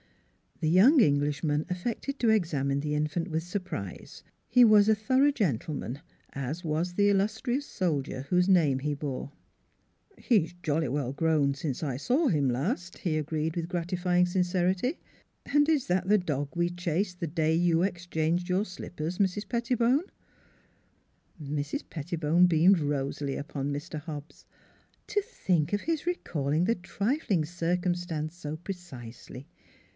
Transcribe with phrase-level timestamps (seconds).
[0.61, 4.23] The young Englishman affected to examine the infant with surprise.
[4.47, 6.01] He was a thorough gentle man,
[6.33, 9.31] as was the illustrious soldier whose name he bore."
[10.17, 14.99] He's jolly well grown since I saw him last," he agreed with gratifying sincerity."
[15.53, 19.49] And is that the dog we chased the day you exchanged your slippers, Mrs.
[19.49, 20.05] Pettibone?"
[21.41, 21.83] Mrs.
[21.89, 23.99] Pettibone beamed rosily upon Mr.
[23.99, 24.45] Hobbs.
[25.07, 29.47] To think of his recalling the trifling circumstance so precisely!